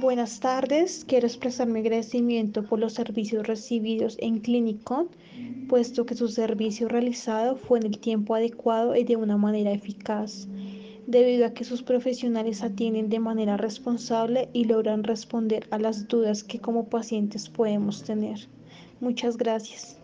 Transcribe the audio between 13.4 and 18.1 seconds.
responsable y logran responder a las dudas que como pacientes podemos